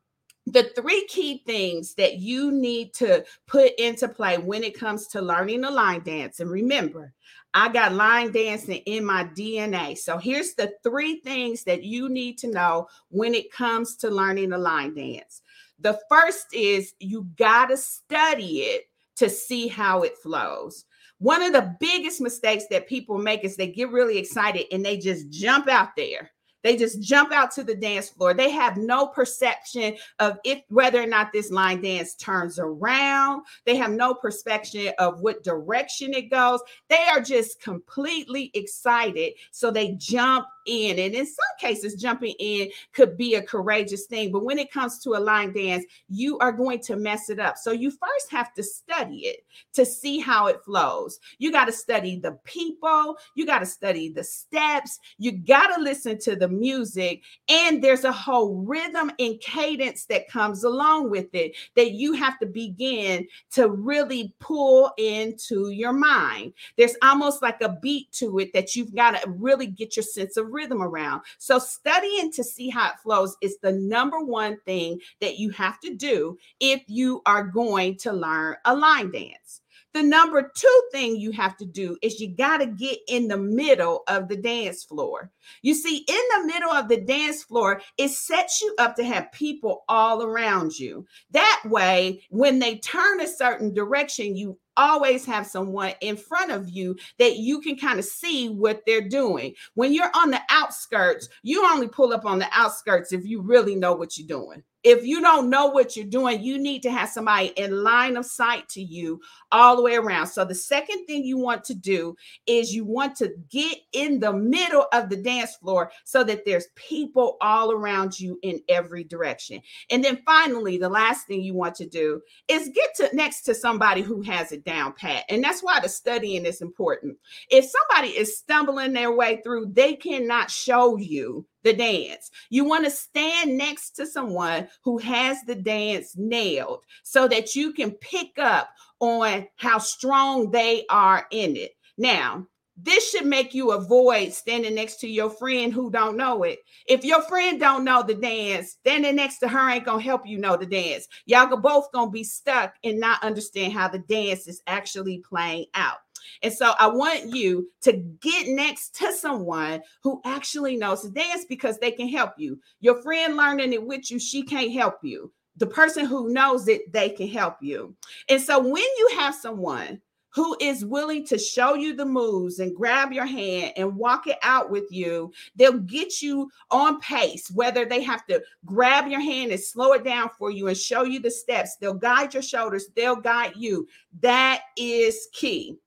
the 0.45 0.72
three 0.75 1.06
key 1.07 1.42
things 1.45 1.94
that 1.95 2.18
you 2.18 2.51
need 2.51 2.94
to 2.95 3.24
put 3.48 3.72
into 3.78 4.07
play 4.07 4.38
when 4.38 4.63
it 4.63 4.78
comes 4.78 5.07
to 5.07 5.22
learning 5.22 5.62
the 5.62 5.72
line 5.72 6.04
dance. 6.04 6.40
And 6.40 6.50
remember, 6.50 7.13
I 7.54 7.69
got 7.69 7.94
line 7.94 8.31
dancing 8.31 8.78
in 8.86 9.06
my 9.06 9.25
DNA. 9.25 9.98
So 9.98 10.18
here's 10.18 10.54
the 10.56 10.74
three 10.84 11.19
things 11.19 11.63
that 11.63 11.84
you 11.84 12.10
need 12.10 12.38
to 12.40 12.51
know 12.51 12.88
when 13.10 13.34
it 13.34 13.51
comes 13.51 13.95
to 13.98 14.10
learning 14.10 14.50
the 14.50 14.57
line 14.57 14.95
dance. 14.95 15.42
The 15.80 16.00
first 16.10 16.48
is 16.54 16.94
you 17.00 17.28
got 17.38 17.68
to 17.68 17.78
study 17.78 18.62
it 18.62 18.89
to 19.18 19.30
see 19.30 19.68
how 19.68 20.01
it 20.01 20.18
flows. 20.18 20.86
One 21.19 21.42
of 21.42 21.54
the 21.54 21.75
biggest 21.80 22.19
mistakes 22.19 22.66
that 22.69 22.89
people 22.89 23.18
make 23.18 23.46
is 23.46 23.56
they 23.56 23.68
get 23.68 23.92
really 23.92 24.18
excited 24.18 24.66
and 24.72 24.84
they 24.84 24.98
just 24.98 25.30
jump 25.30 25.69
out 25.69 25.96
there 25.96 26.31
they 26.63 26.77
just 26.77 27.01
jump 27.01 27.31
out 27.31 27.51
to 27.51 27.63
the 27.63 27.75
dance 27.75 28.10
floor. 28.10 28.33
They 28.33 28.50
have 28.51 28.77
no 28.77 29.07
perception 29.07 29.95
of 30.19 30.38
if 30.44 30.62
whether 30.69 31.01
or 31.01 31.07
not 31.07 31.31
this 31.31 31.51
line 31.51 31.81
dance 31.81 32.15
turns 32.15 32.57
around. 32.57 33.44
They 33.65 33.75
have 33.75 33.92
no 33.92 34.13
perception 34.13 34.94
of 34.98 35.21
what 35.21 35.44
direction 35.44 36.13
it 36.13 36.30
goes. 36.30 36.62
They 36.89 37.06
are 37.12 37.21
just 37.21 37.62
completely 37.62 38.51
excited. 38.54 39.33
So 39.51 39.71
they 39.71 39.92
jump 39.94 40.48
in. 40.65 41.00
And 41.00 41.13
in 41.13 41.25
some 41.25 41.36
cases, 41.60 42.01
jumping 42.01 42.36
in 42.39 42.69
could 42.94 43.18
be 43.18 43.36
a 43.36 43.42
courageous 43.42 44.06
thing. 44.06 44.31
But 44.31 44.44
when 44.44 44.60
it 44.60 44.71
comes 44.71 45.00
to 45.00 45.12
a 45.12 45.19
line 45.19 45.54
dance, 45.54 45.86
you 46.10 46.38
are 46.39 46.51
going 46.51 46.80
to 46.81 46.95
mess 46.95 47.30
it 47.30 47.39
up. 47.39 47.57
So 47.57 47.71
you 47.71 47.92
first 47.92 48.31
have 48.31 48.54
to 48.54 48.63
study 48.63 49.27
it 49.27 49.45
to 49.74 49.86
see 49.86 50.19
how 50.19 50.48
it 50.48 50.63
flows. 50.63 51.19
You 51.38 51.51
got 51.51 51.65
to 51.65 51.71
study 51.71 52.18
the 52.18 52.33
people, 52.44 53.18
you 53.36 53.45
got 53.45 53.60
to 53.60 53.65
study 53.65 54.10
the 54.10 54.24
steps, 54.24 55.00
you 55.18 55.31
got 55.31 55.75
to 55.75 55.81
listen 55.81 56.18
to 56.19 56.36
the 56.36 56.48
music, 56.48 57.21
and 57.50 57.83
there's 57.83 58.04
a 58.04 58.12
whole 58.12 58.63
rhythm 58.63 59.12
and 59.19 59.39
cadence 59.39 60.06
that 60.06 60.30
comes 60.30 60.63
along 60.63 61.10
with 61.10 61.33
it 61.33 61.56
that 61.75 61.92
you 61.92 62.13
have 62.13 62.39
to 62.39 62.45
begin 62.45 63.27
to 63.51 63.69
really 63.69 64.33
pull 64.39 64.92
into 64.98 65.70
your 65.70 65.93
mind. 65.93 66.53
There's 66.77 66.96
almost 67.01 67.41
like 67.41 67.62
a 67.62 67.77
beat 67.82 68.12
to 68.13 68.39
it 68.39 68.53
that 68.53 68.75
you've 68.75 68.96
got 68.96 69.22
to 69.22 69.29
really 69.29 69.67
get 69.67 69.96
your 69.96 70.03
sense 70.03 70.38
of 70.38 70.52
rhythm 70.53 70.81
around. 70.81 71.22
So, 71.39 71.60
studying 71.60 72.31
to 72.33 72.43
see 72.43 72.69
how 72.69 72.89
it 72.89 73.00
flows 73.01 73.36
is 73.41 73.57
the 73.62 73.74
number 73.74 74.19
one 74.19 74.57
thing 74.65 75.00
that 75.19 75.38
you 75.38 75.50
have 75.51 75.79
to 75.81 75.95
do 75.95 76.38
if 76.60 76.83
you 76.88 77.22
are 77.25 77.43
going 77.43 77.98
to 77.98 78.13
learn 78.13 78.55
a 78.65 78.75
line 78.75 79.12
dance. 79.12 79.62
The 79.93 80.01
number 80.01 80.51
two 80.55 80.83
thing 80.91 81.17
you 81.17 81.31
have 81.33 81.55
to 81.57 81.65
do 81.65 81.98
is 82.01 82.19
you 82.19 82.36
got 82.36 82.57
to 82.57 82.65
get 82.65 82.98
in 83.07 83.27
the 83.27 83.38
middle 83.38 84.01
of 84.07 84.27
the 84.27 84.36
dance 84.36 84.83
floor. 84.83 85.29
You 85.62 85.75
see, 85.75 85.98
in 85.98 86.22
the 86.36 86.48
middle 86.48 86.72
of 86.72 86.88
the 86.88 87.01
dance 87.01 87.43
floor, 87.43 87.79
it 88.00 88.10
sets 88.10 88.60
you 88.60 88.74
up 88.79 88.95
to 88.95 89.03
have 89.03 89.31
people 89.31 89.83
all 89.88 90.24
around 90.24 90.79
you. 90.79 91.05
That 91.29 91.62
way, 91.65 92.24
when 92.31 92.57
they 92.57 92.77
turn 92.79 93.22
a 93.22 93.27
certain 93.27 93.72
direction, 93.72 94.36
you 94.36 94.57
always 94.77 95.25
have 95.25 95.46
someone 95.46 95.94
in 96.01 96.18
front 96.18 96.51
of 96.51 96.70
you 96.70 96.96
that 97.20 97.38
you 97.38 97.62
can 97.62 97.77
kind 97.77 98.00
of 98.00 98.06
see 98.06 98.50
what 98.50 98.82
they're 98.86 99.08
doing. 99.08 99.53
When 99.75 99.94
you're 99.94 100.12
on 100.15 100.32
the 100.32 100.42
outskirts, 100.50 101.30
you 101.42 101.65
only 101.65 101.88
pull 101.88 102.13
up 102.13 102.25
on 102.25 102.39
the 102.39 102.48
outskirts 102.51 103.13
if 103.13 103.25
you 103.25 103.42
really 103.42 103.75
know 103.75 103.94
what 103.94 104.18
you're 104.18 104.27
doing 104.27 104.63
if 104.84 105.06
you 105.06 105.22
don't 105.22 105.50
know 105.50 105.68
what 105.68 105.96
you're 105.96 106.06
doing, 106.06 106.44
you 106.44 106.58
need 106.58 106.84
to 106.84 106.92
have 106.92 107.10
somebody 107.10 107.48
in 107.56 107.84
line 107.84 108.18
of 108.18 108.25
sight 108.25 108.68
to 108.70 108.82
you 108.82 109.22
all 109.52 109.75
the 109.75 109.82
way 109.82 109.96
around. 109.96 110.28
So, 110.28 110.44
the 110.44 110.56
second 110.56 111.06
thing 111.06 111.24
you 111.24 111.38
want 111.38 111.63
to 111.66 111.74
do 111.74 112.16
is 112.46 112.74
you 112.74 112.84
want 112.84 113.16
to 113.18 113.34
get 113.50 113.78
in 113.94 114.20
the 114.20 114.34
middle 114.34 114.86
of 114.92 115.10
the 115.10 115.16
dance 115.16 115.56
floor 115.56 115.92
so 116.04 116.24
that 116.25 116.46
there's 116.46 116.68
people 116.75 117.38
all 117.42 117.72
around 117.72 118.20
you 118.20 118.38
in 118.44 118.62
every 118.68 119.04
direction. 119.04 119.62
And 119.90 120.04
then 120.04 120.22
finally, 120.25 120.78
the 120.78 120.90
last 120.90 121.28
thing 121.28 121.42
you 121.42 121.54
want 121.54 121.75
to 121.75 121.88
do 121.88 122.22
is 122.48 122.70
get 122.74 122.96
to 122.96 123.16
next 123.16 123.44
to 123.44 123.56
somebody 123.56 124.02
who 124.02 124.22
has 124.24 124.52
it 124.52 124.66
down 124.66 124.94
pat. 124.94 125.24
And 125.30 125.44
that's 125.44 125.63
why 125.63 125.80
the 125.80 125.90
studying 125.90 126.46
is 126.46 126.62
important. 126.62 127.18
If 127.50 127.66
somebody 127.66 128.18
is 128.18 128.38
stumbling 128.38 128.94
their 128.94 129.13
way 129.13 129.42
through, 129.44 129.68
they 129.74 129.96
cannot 129.96 130.52
show 130.52 130.98
you 130.98 131.46
the 131.63 131.74
dance. 131.74 132.32
You 132.50 132.65
want 132.65 132.86
to 132.86 132.91
stand 132.91 133.58
next 133.58 133.91
to 133.91 134.05
someone 134.05 134.67
who 134.84 134.98
has 135.00 135.43
the 135.43 135.55
dance 135.55 136.15
nailed 136.17 136.82
so 137.03 137.27
that 137.27 137.55
you 137.55 137.74
can 137.74 137.91
pick 137.91 138.38
up 138.38 138.70
on 139.00 139.48
how 139.55 139.77
strong 139.77 140.51
they 140.51 140.86
are 140.89 141.25
in 141.32 141.55
it. 141.55 141.72
Now, 141.98 142.48
this 142.75 143.12
should 143.12 143.27
make 143.27 143.53
you 143.53 143.72
avoid 143.72 144.34
standing 144.34 144.74
next 144.74 145.00
to 145.01 145.08
your 145.08 145.29
friend 145.29 145.72
who 145.72 145.91
don't 145.91 146.17
know 146.17 146.43
it. 146.43 146.60
If 146.88 147.05
your 147.05 147.22
friend 147.22 147.60
don't 147.60 147.84
know 147.84 148.01
the 148.01 148.15
dance, 148.15 148.72
standing 148.72 149.15
next 149.15 149.38
to 149.39 149.48
her 149.48 149.70
ain't 149.70 149.86
gonna 149.86 150.01
help 150.01 150.25
you 150.25 150.39
know 150.39 150.58
the 150.58 150.65
dance. 150.65 151.08
Y'all 151.25 151.55
both 151.55 151.91
gonna 151.91 152.10
be 152.10 152.24
stuck 152.24 152.74
and 152.84 153.00
not 153.00 153.24
understand 153.24 153.74
how 153.74 153.88
the 153.88 154.00
dance 154.00 154.48
is 154.48 154.63
actually 154.65 155.20
playing 155.20 155.65
out. 155.75 155.98
And 156.42 156.53
so 156.53 156.74
I 156.80 156.88
want 156.88 157.34
you 157.34 157.70
to 157.82 157.94
get 157.94 158.48
next 158.48 158.96
to 159.00 159.13
someone 159.13 159.82
who 160.01 160.22
actually 160.25 160.75
knows 160.75 161.03
the 161.03 161.10
dance 161.10 161.46
because 161.46 161.77
they 161.80 161.92
can 161.92 162.08
help 162.08 162.34
you. 162.38 162.60
Your 162.80 163.01
friend 163.01 163.36
learning 163.38 163.74
it 163.74 163.86
with 163.86 164.10
you, 164.12 164.20
she 164.20 164.44
can't 164.44 164.72
help 164.72 164.98
you. 165.03 165.32
The 165.58 165.68
person 165.68 166.06
who 166.06 166.34
knows 166.34 166.68
it, 166.68 166.92
they 166.92 167.10
can 167.10 167.27
help 167.27 167.58
you. 167.62 167.96
And 168.27 168.42
so 168.42 168.60
when 168.60 168.75
you 168.75 169.12
have 169.18 169.36
someone 169.36 170.01
who 170.34 170.58
is 170.60 170.84
willing 170.84 171.25
to 171.27 171.38
show 171.38 171.75
you 171.75 171.96
the 171.96 172.06
moves 172.06 172.60
and 172.60 172.75
grab 172.75 173.12
your 173.12 173.25
hand 173.25 173.72
and 173.77 173.96
walk 173.96 174.27
it 174.27 174.38
out 174.42 174.72
with 174.72 174.92
you. 174.92 175.32
They'll 175.56 175.77
get 175.77 176.22
you 176.22 176.50
on 176.72 177.00
pace, 177.01 177.51
whether 177.51 177.86
they 177.86 178.01
have 178.01 178.25
to 178.27 178.42
grab 178.65 179.08
your 179.08 179.20
hand 179.20 179.51
and 179.51 179.62
slow 179.62 179.94
it 179.94 180.03
down 180.03 180.30
for 180.38 180.50
you 180.50 180.68
and 180.68 180.77
show 180.77 181.03
you 181.03 181.20
the 181.20 181.32
steps. 181.32 181.77
They'll 181.77 181.94
guide 181.94 182.34
your 182.34 182.44
shoulders, 182.44 182.88
they'll 182.96 183.15
guide 183.15 183.53
you. 183.56 183.88
That 184.22 184.62
is 184.75 185.27
key 185.34 185.77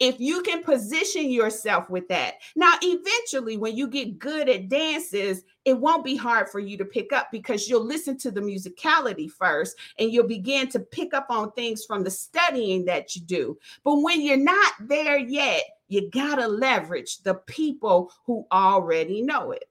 if 0.00 0.18
you 0.18 0.42
can 0.42 0.62
position 0.62 1.30
yourself 1.30 1.90
with 1.90 2.08
that. 2.08 2.36
Now, 2.56 2.72
eventually, 2.82 3.58
when 3.58 3.76
you 3.76 3.86
get 3.86 4.18
good 4.18 4.48
at 4.48 4.70
dances, 4.70 5.44
it 5.66 5.78
won't 5.78 6.04
be 6.04 6.16
hard 6.16 6.48
for 6.48 6.58
you 6.58 6.78
to 6.78 6.84
pick 6.86 7.12
up 7.12 7.28
because 7.30 7.68
you'll 7.68 7.84
listen 7.84 8.16
to 8.18 8.30
the 8.30 8.40
musicality 8.40 9.30
first 9.30 9.76
and 9.98 10.10
you'll 10.10 10.26
begin 10.26 10.68
to 10.70 10.80
pick 10.80 11.12
up 11.12 11.26
on 11.28 11.52
things 11.52 11.84
from 11.84 12.02
the 12.02 12.10
studying 12.10 12.86
that 12.86 13.14
you 13.14 13.20
do. 13.20 13.58
But 13.84 14.00
when 14.00 14.22
you're 14.22 14.38
not 14.38 14.72
there 14.80 15.18
yet, 15.18 15.64
you 15.88 16.10
got 16.10 16.36
to 16.36 16.48
leverage 16.48 17.18
the 17.18 17.34
people 17.34 18.10
who 18.24 18.46
already 18.50 19.20
know 19.20 19.52
it. 19.52 19.64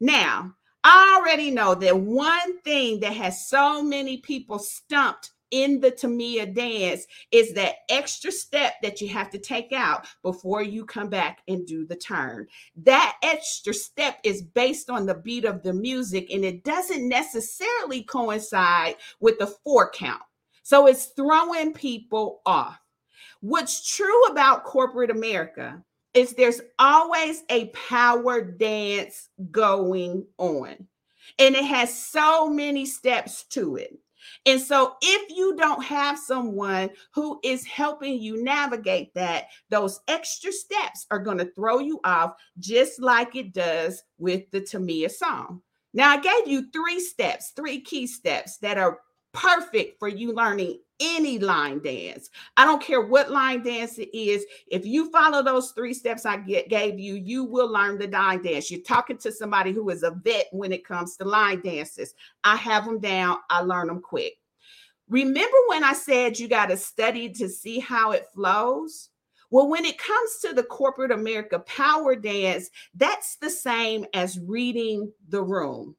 Now, 0.00 0.52
I 0.82 1.16
already 1.18 1.50
know 1.50 1.74
that 1.76 1.96
one 1.98 2.60
thing 2.62 3.00
that 3.00 3.12
has 3.12 3.48
so 3.48 3.82
many 3.82 4.18
people 4.18 4.58
stumped 4.58 5.30
in 5.56 5.80
the 5.80 5.90
Tamia 5.90 6.54
dance 6.54 7.06
is 7.32 7.54
that 7.54 7.76
extra 7.88 8.30
step 8.30 8.74
that 8.82 9.00
you 9.00 9.08
have 9.08 9.30
to 9.30 9.38
take 9.38 9.72
out 9.72 10.06
before 10.22 10.62
you 10.62 10.84
come 10.84 11.08
back 11.08 11.40
and 11.48 11.66
do 11.66 11.86
the 11.86 11.96
turn. 11.96 12.46
That 12.76 13.16
extra 13.22 13.72
step 13.72 14.18
is 14.22 14.42
based 14.42 14.90
on 14.90 15.06
the 15.06 15.14
beat 15.14 15.46
of 15.46 15.62
the 15.62 15.72
music 15.72 16.30
and 16.30 16.44
it 16.44 16.62
doesn't 16.62 17.08
necessarily 17.08 18.02
coincide 18.02 18.96
with 19.20 19.38
the 19.38 19.46
four 19.46 19.90
count. 19.90 20.20
So 20.62 20.86
it's 20.86 21.06
throwing 21.16 21.72
people 21.72 22.42
off. 22.44 22.78
What's 23.40 23.96
true 23.96 24.24
about 24.24 24.64
corporate 24.64 25.10
America 25.10 25.82
is 26.12 26.34
there's 26.34 26.60
always 26.78 27.44
a 27.48 27.68
power 27.88 28.42
dance 28.42 29.30
going 29.50 30.26
on. 30.36 30.86
And 31.38 31.54
it 31.54 31.64
has 31.64 31.98
so 31.98 32.50
many 32.50 32.84
steps 32.84 33.44
to 33.50 33.76
it. 33.76 33.98
And 34.44 34.60
so, 34.60 34.94
if 35.02 35.36
you 35.36 35.56
don't 35.56 35.84
have 35.84 36.18
someone 36.18 36.90
who 37.12 37.40
is 37.42 37.64
helping 37.64 38.20
you 38.20 38.42
navigate 38.42 39.14
that, 39.14 39.46
those 39.70 40.00
extra 40.08 40.52
steps 40.52 41.06
are 41.10 41.18
going 41.18 41.38
to 41.38 41.52
throw 41.54 41.78
you 41.78 42.00
off, 42.04 42.34
just 42.58 43.00
like 43.00 43.34
it 43.36 43.52
does 43.52 44.02
with 44.18 44.50
the 44.50 44.60
Tamia 44.60 45.10
song. 45.10 45.62
Now, 45.92 46.10
I 46.10 46.18
gave 46.18 46.46
you 46.46 46.70
three 46.72 47.00
steps, 47.00 47.52
three 47.56 47.80
key 47.80 48.06
steps 48.06 48.58
that 48.58 48.76
are 48.76 49.00
perfect 49.36 49.98
for 49.98 50.08
you 50.08 50.32
learning 50.32 50.78
any 50.98 51.38
line 51.38 51.78
dance. 51.80 52.30
I 52.56 52.64
don't 52.64 52.82
care 52.82 53.02
what 53.02 53.30
line 53.30 53.62
dance 53.62 53.98
it 53.98 54.08
is. 54.16 54.46
If 54.68 54.86
you 54.86 55.10
follow 55.10 55.42
those 55.42 55.72
three 55.72 55.92
steps 55.92 56.24
I 56.24 56.38
get, 56.38 56.70
gave 56.70 56.98
you, 56.98 57.14
you 57.14 57.44
will 57.44 57.70
learn 57.70 57.98
the 57.98 58.08
line 58.08 58.42
dance. 58.42 58.70
You're 58.70 58.80
talking 58.80 59.18
to 59.18 59.30
somebody 59.30 59.72
who 59.72 59.90
is 59.90 60.02
a 60.02 60.10
vet 60.10 60.46
when 60.52 60.72
it 60.72 60.86
comes 60.86 61.16
to 61.16 61.24
line 61.24 61.60
dances. 61.60 62.14
I 62.44 62.56
have 62.56 62.86
them 62.86 62.98
down, 62.98 63.36
I 63.50 63.60
learn 63.60 63.88
them 63.88 64.00
quick. 64.00 64.32
Remember 65.08 65.56
when 65.68 65.84
I 65.84 65.92
said 65.92 66.38
you 66.38 66.48
got 66.48 66.70
to 66.70 66.76
study 66.76 67.28
to 67.34 67.48
see 67.48 67.78
how 67.78 68.12
it 68.12 68.26
flows? 68.34 69.10
Well, 69.50 69.68
when 69.68 69.84
it 69.84 69.98
comes 69.98 70.38
to 70.40 70.54
the 70.54 70.64
corporate 70.64 71.12
America 71.12 71.58
power 71.60 72.16
dance, 72.16 72.70
that's 72.94 73.36
the 73.36 73.50
same 73.50 74.06
as 74.14 74.40
reading 74.40 75.12
the 75.28 75.42
room 75.42 75.94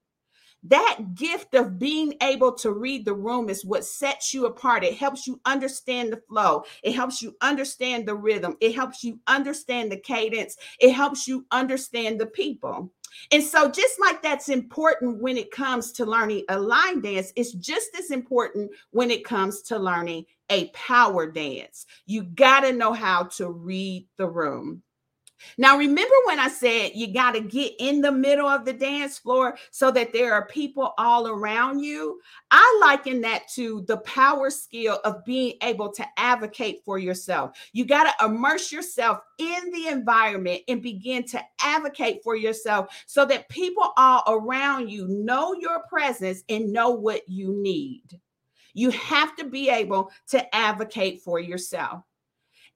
that 0.70 1.16
gift 1.16 1.54
of 1.56 1.80
being 1.80 2.14
able 2.22 2.54
to 2.54 2.72
read 2.72 3.06
the 3.06 3.14
room 3.14 3.50
is 3.50 3.66
what 3.66 3.86
sets 3.86 4.34
you 4.34 4.46
apart. 4.46 4.84
It 4.84 4.96
helps 4.96 5.28
you 5.28 5.40
understand 5.46 6.12
the 6.12 6.22
flow, 6.28 6.64
it 6.84 6.94
helps 6.94 7.22
you 7.22 7.36
understand 7.42 8.08
the 8.08 8.16
rhythm, 8.16 8.56
it 8.62 8.76
helps 8.76 9.04
you 9.04 9.20
understand 9.28 9.92
the 9.92 9.98
cadence, 9.98 10.58
it 10.80 10.92
helps 10.92 11.28
you 11.28 11.46
understand 11.52 12.20
the 12.20 12.28
people. 12.28 12.92
And 13.32 13.44
so, 13.44 13.70
just 13.70 14.00
like 14.00 14.22
that's 14.22 14.50
important 14.50 15.22
when 15.22 15.38
it 15.38 15.52
comes 15.52 15.92
to 15.94 16.06
learning 16.06 16.44
a 16.50 16.60
line 16.60 17.02
dance, 17.02 17.32
it's 17.36 17.54
just 17.54 17.90
as 17.98 18.12
important 18.12 18.72
when 18.92 19.12
it 19.12 19.24
comes 19.24 19.62
to 19.64 19.80
learning 19.80 20.26
a 20.50 20.68
power 20.70 21.30
dance. 21.30 21.86
You 22.06 22.24
got 22.24 22.62
to 22.62 22.74
know 22.74 22.94
how 22.94 23.24
to 23.24 23.50
read 23.50 24.08
the 24.18 24.28
room. 24.28 24.84
Now, 25.58 25.78
remember 25.78 26.16
when 26.26 26.40
I 26.40 26.48
said 26.48 26.92
you 26.96 27.14
got 27.14 27.32
to 27.32 27.42
get 27.42 27.74
in 27.80 28.02
the 28.02 28.12
middle 28.12 28.48
of 28.48 28.66
the 28.66 28.74
dance 28.74 29.18
floor 29.18 29.58
so 29.72 29.92
that 29.92 30.14
there 30.14 30.34
are 30.34 30.48
people 30.48 30.94
all 30.98 31.28
around 31.28 31.80
you? 31.80 32.20
I 32.52 32.80
liken 32.82 33.22
that 33.22 33.48
to 33.56 33.84
the 33.88 33.98
power 33.98 34.50
skill 34.50 35.00
of 35.04 35.24
being 35.26 35.54
able 35.62 35.92
to 35.94 36.06
advocate 36.18 36.82
for 36.84 36.98
yourself. 36.98 37.58
You 37.74 37.86
got 37.86 38.04
to 38.06 38.26
immerse 38.26 38.72
yourself 38.72 39.20
in 39.38 39.72
the 39.72 39.88
environment 39.88 40.62
and 40.68 40.82
begin 40.82 41.24
to 41.26 41.42
advocate 41.62 42.24
for 42.24 42.36
yourself 42.36 42.88
so 43.06 43.26
that 43.26 43.50
people 43.50 43.94
all 43.98 44.24
around 44.28 44.90
you 44.90 45.08
know 45.08 45.54
your 45.54 45.84
presence 45.90 46.44
and 46.50 46.72
know 46.74 46.90
what 46.90 47.28
you 47.28 47.54
need. 47.54 48.20
You 48.74 48.92
have 48.92 49.36
to 49.38 49.46
be 49.46 49.70
able 49.70 50.12
to 50.28 50.56
advocate 50.56 51.22
for 51.22 51.40
yourself. 51.40 52.04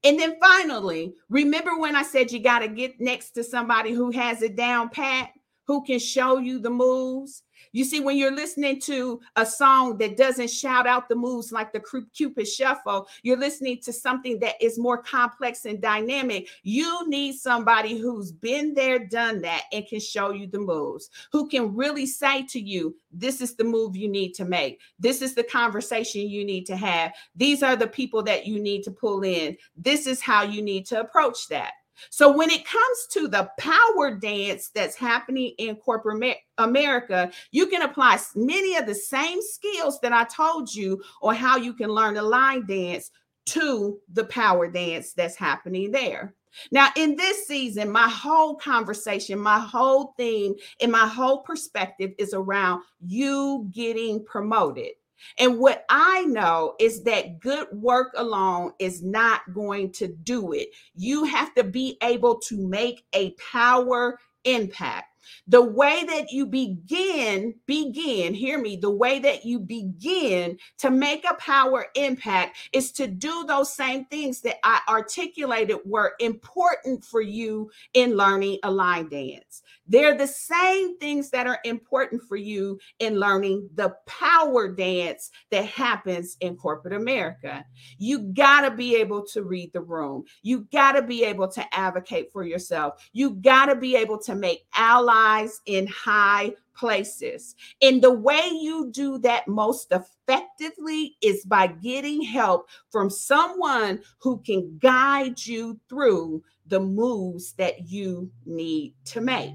And 0.04 0.20
then 0.20 0.36
finally, 0.40 1.14
remember 1.30 1.78
when 1.78 1.96
I 1.96 2.04
said 2.04 2.32
you 2.32 2.40
got 2.40 2.60
to 2.60 2.68
get 2.68 3.00
next 3.00 3.32
to 3.32 3.44
somebody 3.44 3.92
who 3.92 4.12
has 4.12 4.42
it 4.42 4.56
down 4.56 4.90
pat, 4.90 5.30
who 5.66 5.84
can 5.84 6.00
show 6.00 6.38
you 6.38 6.60
the 6.60 6.70
moves? 6.70 7.44
You 7.74 7.86
see, 7.86 8.00
when 8.00 8.18
you're 8.18 8.36
listening 8.36 8.82
to 8.82 9.22
a 9.36 9.46
song 9.46 9.98
that 10.00 10.18
doesn't 10.18 10.50
shout 10.50 10.88
out 10.88 11.08
the 11.08 11.16
moves 11.16 11.52
like 11.52 11.72
the 11.72 11.82
Cupid 12.14 12.48
Shuffle, 12.48 13.08
you're 13.24 13.38
listening 13.38 13.80
to 13.84 13.94
something 13.94 14.40
that 14.40 14.56
is 14.62 14.80
more 14.80 15.02
complex 15.02 15.66
and 15.66 15.82
dynamic. 15.82 16.50
You 16.64 17.08
need 17.08 17.34
somebody 17.38 17.98
who's 17.98 18.32
been 18.32 18.74
there, 18.74 19.00
done 19.00 19.42
that, 19.42 19.64
and 19.72 19.88
can 19.88 20.00
show 20.00 20.32
you 20.32 20.48
the 20.48 20.60
moves, 20.60 21.10
who 21.32 21.48
can 21.48 21.76
really 21.76 22.06
say 22.06 22.44
to 22.48 22.60
you, 22.60 22.96
This 23.12 23.42
is 23.42 23.56
the 23.56 23.64
move 23.64 23.96
you 23.96 24.10
need 24.10 24.34
to 24.34 24.46
make. 24.46 24.80
This 25.00 25.22
is 25.22 25.36
the 25.36 25.44
conversation 25.44 26.30
you 26.30 26.44
need 26.44 26.66
to 26.66 26.76
have. 26.76 27.14
These 27.36 27.64
are 27.64 27.76
the 27.76 27.88
people 27.88 28.24
that 28.24 28.46
you 28.46 28.60
need 28.60 28.84
to 28.84 28.92
pull 28.92 29.24
in. 29.24 29.56
This 29.78 30.08
is 30.08 30.22
how 30.22 30.44
you 30.44 30.62
need 30.62 30.86
to 30.88 31.00
approach 31.00 31.48
that. 31.50 31.74
So 32.10 32.36
when 32.36 32.50
it 32.50 32.66
comes 32.66 33.08
to 33.12 33.28
the 33.28 33.50
power 33.58 34.16
dance 34.16 34.70
that's 34.74 34.96
happening 34.96 35.54
in 35.58 35.76
corporate 35.76 36.38
America, 36.58 37.32
you 37.52 37.68
can 37.68 37.84
apply 37.84 38.20
many 38.36 38.76
of 38.76 38.86
the 38.86 38.96
same 38.96 39.40
skills 39.42 40.00
that 40.02 40.14
I 40.14 40.24
told 40.26 40.74
you 40.74 41.02
on 41.22 41.36
how 41.36 41.58
you 41.58 41.74
can 41.74 41.90
learn 41.90 42.18
a 42.18 42.24
line 42.24 42.66
dance 42.66 43.12
to 43.48 44.00
the 44.14 44.26
power 44.26 44.70
dance 44.70 45.14
that's 45.14 45.36
happening 45.36 45.92
there. 45.92 46.36
Now, 46.72 46.90
in 46.96 47.16
this 47.16 47.48
season, 47.48 47.90
my 47.90 48.10
whole 48.10 48.56
conversation, 48.56 49.40
my 49.40 49.60
whole 49.60 50.14
theme, 50.18 50.54
and 50.82 50.92
my 50.92 51.08
whole 51.08 51.44
perspective 51.44 52.12
is 52.18 52.34
around 52.34 52.84
you 53.00 53.70
getting 53.72 54.26
promoted. 54.26 54.92
And 55.38 55.60
what 55.60 55.86
I 55.90 56.26
know 56.26 56.76
is 56.80 57.04
that 57.04 57.40
good 57.40 57.68
work 57.72 58.14
alone 58.16 58.74
is 58.80 59.04
not 59.04 59.42
going 59.54 59.92
to 59.94 60.08
do 60.08 60.54
it. 60.54 60.70
You 60.96 61.26
have 61.26 61.54
to 61.56 61.64
be 61.64 61.98
able 62.02 62.40
to 62.40 62.68
make 62.68 63.06
a 63.14 63.32
power 63.52 64.20
impact. 64.44 65.08
The 65.48 65.62
way 65.62 66.04
that 66.04 66.32
you 66.32 66.46
begin, 66.46 67.56
begin, 67.68 68.34
hear 68.34 68.60
me, 68.60 68.76
the 68.76 68.92
way 68.92 69.20
that 69.20 69.46
you 69.46 69.60
begin 69.60 70.58
to 70.80 70.90
make 70.90 71.26
a 71.30 71.36
power 71.36 71.88
impact 71.96 72.58
is 72.74 72.92
to 72.94 73.08
do 73.08 73.46
those 73.48 73.74
same 73.74 74.06
things 74.06 74.42
that 74.42 74.58
I 74.64 74.82
articulated 74.90 75.78
were 75.86 76.14
important 76.20 77.06
for 77.06 77.22
you 77.22 77.72
in 77.94 78.18
learning 78.18 78.60
a 78.64 78.72
line 78.72 79.10
dance. 79.10 79.62
They're 79.92 80.18
the 80.18 80.26
same 80.26 80.98
things 81.00 81.32
that 81.32 81.48
are 81.48 81.60
important 81.66 82.22
for 82.24 82.38
you 82.38 82.80
in 83.00 83.20
learning 83.20 83.70
the 83.76 83.94
power 84.06 84.70
dance 84.70 85.32
that 85.50 85.66
happens 85.66 86.38
in 86.40 86.56
corporate 86.56 86.94
America. 86.94 87.66
You 87.98 88.20
got 88.34 88.62
to 88.62 88.72
be 88.72 88.96
able 88.96 89.26
to 89.34 89.44
read 89.44 89.74
the 89.74 89.82
room. 89.82 90.24
You 90.44 90.66
got 90.72 90.94
to 90.94 91.02
be 91.02 91.26
able 91.26 91.50
to 91.50 91.76
advocate 91.78 92.32
for 92.32 92.46
yourself. 92.46 93.06
You 93.12 93.32
got 93.32 93.66
to 93.66 93.76
be 93.76 93.98
able 93.98 94.18
to 94.20 94.34
make 94.34 94.66
allies 94.74 95.60
in 95.66 95.88
high 95.88 96.54
places. 96.74 97.56
And 97.82 98.02
the 98.02 98.14
way 98.14 98.50
you 98.50 98.92
do 98.94 99.18
that 99.20 99.50
most 99.50 99.92
effectively 99.92 101.18
is 101.22 101.44
by 101.44 101.68
getting 101.68 102.22
help 102.22 102.70
from 102.90 103.10
someone 103.10 104.00
who 104.20 104.42
can 104.46 104.78
guide 104.80 105.46
you 105.46 105.82
through 105.90 106.44
the 106.68 106.80
moves 106.80 107.52
that 107.58 107.90
you 107.90 108.32
need 108.46 108.94
to 109.04 109.20
make. 109.20 109.52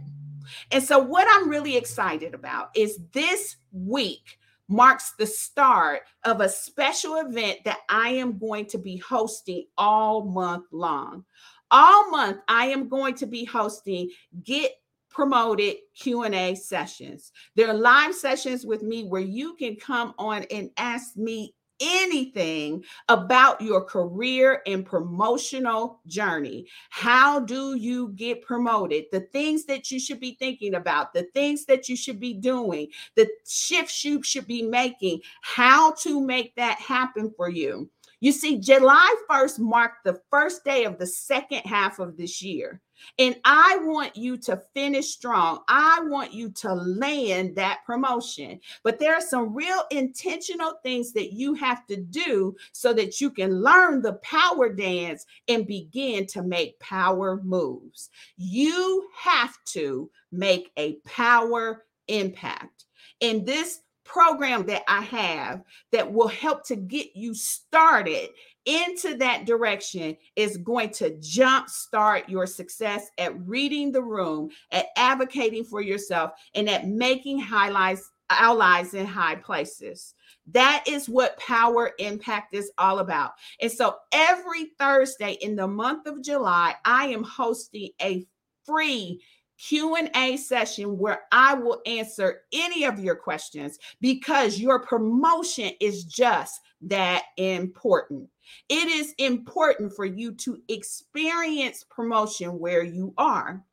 And 0.71 0.83
so, 0.83 0.99
what 0.99 1.27
I'm 1.31 1.49
really 1.49 1.77
excited 1.77 2.35
about 2.35 2.71
is 2.75 2.99
this 3.13 3.57
week 3.73 4.39
marks 4.69 5.13
the 5.19 5.27
start 5.27 6.03
of 6.25 6.41
a 6.41 6.49
special 6.49 7.17
event 7.17 7.61
that 7.65 7.79
I 7.89 8.11
am 8.11 8.39
going 8.39 8.67
to 8.67 8.79
be 8.79 8.97
hosting 8.97 9.67
all 9.79 10.25
month 10.25 10.67
long. 10.73 11.25
All 11.71 12.11
month, 12.11 12.39
I 12.49 12.67
am 12.67 12.89
going 12.89 13.15
to 13.15 13.27
be 13.27 13.45
hosting 13.45 14.11
Get 14.45 14.73
promoted 15.17 15.77
q&a 15.99 16.55
sessions 16.55 17.33
they're 17.55 17.73
live 17.73 18.15
sessions 18.15 18.67
with 18.67 18.83
me 18.83 19.05
where 19.05 19.23
you 19.23 19.55
can 19.55 19.75
come 19.75 20.13
on 20.19 20.45
and 20.51 20.69
ask 20.77 21.17
me 21.17 21.55
anything 21.81 22.85
about 23.09 23.61
your 23.61 23.83
career 23.83 24.63
and 24.67 24.85
promotional 24.85 26.01
journey. 26.07 26.67
How 26.91 27.41
do 27.41 27.77
you 27.77 28.13
get 28.17 28.43
promoted? 28.43 29.05
The 29.13 29.21
things 29.21 29.65
that 29.67 29.91
you 29.91 30.01
should 30.01 30.21
be 30.21 30.37
thinking 30.39 30.75
about, 30.75 31.13
the 31.13 31.25
things 31.35 31.65
that 31.67 31.89
you 31.89 31.97
should 31.97 32.21
be 32.21 32.35
doing, 32.35 32.89
the 33.15 33.29
shifts 33.47 34.05
you 34.05 34.23
should 34.23 34.47
be 34.47 34.63
making, 34.63 35.21
how 35.43 35.93
to 36.03 36.21
make 36.21 36.55
that 36.57 36.79
happen 36.79 37.33
for 37.37 37.49
you. 37.49 37.91
You 38.21 38.33
see, 38.33 38.59
July 38.59 39.15
1st 39.31 39.59
marked 39.59 40.05
the 40.05 40.21
first 40.31 40.65
day 40.65 40.85
of 40.85 40.99
the 40.99 41.07
second 41.07 41.61
half 41.67 41.99
of 41.99 42.17
this 42.17 42.43
year. 42.43 42.81
And 43.19 43.37
I 43.45 43.79
want 43.83 44.17
you 44.17 44.37
to 44.39 44.63
finish 44.75 45.09
strong. 45.09 45.61
I 45.69 46.01
want 46.05 46.33
you 46.33 46.51
to 46.51 46.75
land 46.75 47.57
that 47.57 47.81
promotion. 47.87 48.61
But 48.83 48.99
there 48.99 49.15
are 49.15 49.21
some 49.21 49.55
real 49.55 49.83
intentional 49.91 50.75
things 50.83 51.13
that 51.13 51.33
you 51.33 51.55
have 51.55 51.87
to 51.87 51.97
do 51.97 52.57
so 52.73 52.93
that 52.95 53.21
you 53.21 53.31
can 53.31 53.63
learn 53.63 54.03
the 54.03 54.15
power 54.15 54.69
dance 54.69 55.27
and 55.49 55.67
begin 55.67 56.27
to 56.27 56.43
make 56.43 56.79
power 56.81 57.41
moves. 57.43 58.11
You 58.37 59.09
have 59.17 59.57
to 59.67 60.11
make 60.33 60.71
a 60.77 60.95
power 61.05 61.85
impact. 62.09 62.85
And 63.21 63.47
this 63.47 63.81
program 64.05 64.65
that 64.67 64.83
I 64.89 65.03
have 65.03 65.63
that 65.93 66.11
will 66.11 66.29
help 66.29 66.65
to 66.67 66.77
get 66.77 67.09
you 67.15 67.35
started 67.35 68.31
into 68.67 69.17
that 69.17 69.47
direction 69.47 70.17
is 70.35 70.57
going 70.59 70.91
to 70.91 71.13
jumpstart 71.13 72.29
your 72.29 72.47
success 72.47 73.09
at 73.19 73.39
reading 73.47 73.93
the 73.93 74.03
room, 74.03 74.51
at 74.73 74.87
advocating 74.97 75.65
for 75.65 75.81
yourself, 75.81 76.33
and 76.55 76.69
at 76.69 76.89
making 76.89 77.39
highlights 77.39 78.11
allies 78.29 78.95
in 78.95 79.07
high 79.07 79.37
places. 79.37 80.15
That 80.49 80.85
is 80.87 81.09
what 81.09 81.39
power 81.39 81.93
impact 81.99 82.55
is 82.55 82.71
all 82.79 82.99
about. 82.99 83.33
And 83.61 83.71
so 83.71 83.97
every 84.13 84.67
Thursday 84.79 85.39
in 85.41 85.57
the 85.57 85.69
month 85.69 86.07
of 86.07 86.23
July, 86.23 86.75
I 86.85 87.07
am 87.07 87.23
hosting 87.23 87.91
a 88.03 88.27
free 88.65 89.23
Q&A 89.59 90.37
session 90.37 90.99
where 90.99 91.23
I 91.33 91.55
will 91.55 91.81
answer 91.87 92.43
any 92.53 92.85
of 92.85 93.01
your 93.01 93.17
questions 93.17 93.79
because 94.01 94.59
your 94.59 94.81
promotion 94.81 95.73
is 95.81 96.05
just 96.05 96.61
that 96.83 97.25
important. 97.37 98.29
It 98.69 98.89
is 98.89 99.15
important 99.19 99.95
for 99.95 100.05
you 100.05 100.33
to 100.35 100.61
experience 100.69 101.85
promotion 101.89 102.59
where 102.59 102.83
you 102.83 103.13
are. 103.17 103.65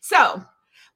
So, 0.00 0.44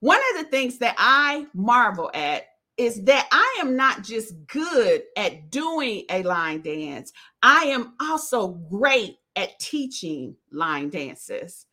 one 0.01 0.21
of 0.33 0.45
the 0.45 0.51
things 0.51 0.79
that 0.79 0.95
I 0.99 1.47
marvel 1.55 2.11
at 2.13 2.45
is 2.77 3.03
that 3.05 3.27
I 3.33 3.59
am 3.61 3.75
not 3.77 4.05
just 4.05 4.35
good 4.47 5.03
at 5.17 5.51
doing 5.51 6.05
a 6.11 6.23
line 6.23 6.61
dance, 6.61 7.13
I 7.43 7.65
am 7.65 7.95
also 8.01 8.49
great 8.49 9.17
at 9.35 9.59
teaching 9.59 10.37
line 10.53 10.91
dances. 10.91 11.67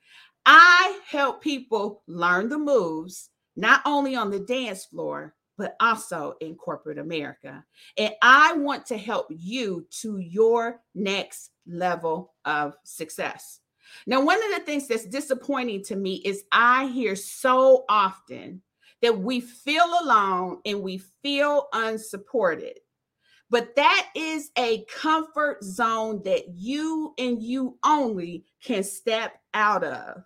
I 0.45 0.99
help 1.07 1.41
people 1.41 2.03
learn 2.07 2.49
the 2.49 2.57
moves, 2.57 3.29
not 3.55 3.81
only 3.85 4.15
on 4.15 4.29
the 4.29 4.39
dance 4.39 4.85
floor, 4.85 5.35
but 5.57 5.75
also 5.79 6.35
in 6.41 6.55
corporate 6.55 6.97
America. 6.97 7.63
And 7.97 8.13
I 8.21 8.53
want 8.53 8.85
to 8.87 8.97
help 8.97 9.27
you 9.29 9.85
to 10.01 10.17
your 10.17 10.81
next 10.95 11.51
level 11.67 12.33
of 12.45 12.75
success. 12.83 13.59
Now, 14.07 14.21
one 14.21 14.43
of 14.43 14.57
the 14.57 14.65
things 14.65 14.87
that's 14.87 15.05
disappointing 15.05 15.83
to 15.83 15.95
me 15.95 16.15
is 16.25 16.43
I 16.51 16.87
hear 16.87 17.15
so 17.15 17.85
often 17.87 18.61
that 19.01 19.19
we 19.19 19.41
feel 19.41 19.85
alone 20.01 20.59
and 20.65 20.81
we 20.81 20.97
feel 21.21 21.67
unsupported. 21.73 22.79
But 23.49 23.75
that 23.75 24.09
is 24.15 24.49
a 24.57 24.83
comfort 24.85 25.63
zone 25.63 26.23
that 26.23 26.55
you 26.55 27.13
and 27.19 27.43
you 27.43 27.77
only 27.85 28.45
can 28.63 28.83
step 28.83 29.39
out 29.53 29.83
of. 29.83 30.23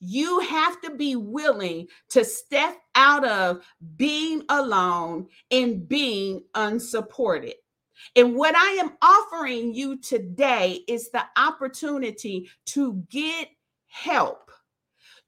You 0.00 0.40
have 0.40 0.80
to 0.82 0.96
be 0.96 1.14
willing 1.14 1.88
to 2.10 2.24
step 2.24 2.76
out 2.94 3.24
of 3.24 3.62
being 3.96 4.42
alone 4.48 5.28
and 5.50 5.86
being 5.86 6.42
unsupported. 6.54 7.54
And 8.16 8.34
what 8.34 8.56
I 8.56 8.70
am 8.80 8.92
offering 9.02 9.74
you 9.74 9.98
today 9.98 10.80
is 10.88 11.10
the 11.10 11.24
opportunity 11.36 12.50
to 12.66 13.04
get 13.10 13.48
help. 13.88 14.50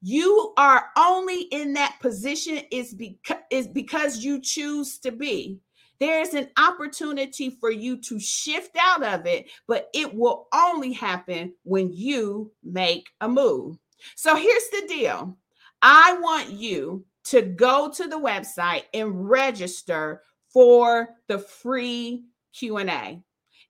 You 0.01 0.53
are 0.57 0.87
only 0.97 1.43
in 1.43 1.73
that 1.73 1.97
position 2.01 2.61
is 2.71 2.93
because 2.93 3.37
is 3.51 3.67
because 3.67 4.17
you 4.17 4.41
choose 4.41 4.99
to 4.99 5.11
be. 5.11 5.59
There's 5.99 6.33
an 6.33 6.49
opportunity 6.57 7.51
for 7.61 7.71
you 7.71 7.97
to 8.01 8.19
shift 8.19 8.75
out 8.77 9.03
of 9.03 9.25
it, 9.25 9.49
but 9.67 9.89
it 9.93 10.13
will 10.13 10.47
only 10.53 10.91
happen 10.91 11.53
when 11.63 11.93
you 11.93 12.51
make 12.63 13.07
a 13.21 13.29
move. 13.29 13.77
So 14.15 14.35
here's 14.35 14.69
the 14.69 14.85
deal 14.87 15.35
I 15.81 16.17
want 16.19 16.51
you 16.51 17.05
to 17.25 17.41
go 17.41 17.91
to 17.91 18.07
the 18.07 18.19
website 18.19 18.83
and 18.93 19.29
register 19.29 20.21
for 20.51 21.09
the 21.27 21.39
free 21.39 22.23
Q&A. 22.53 23.21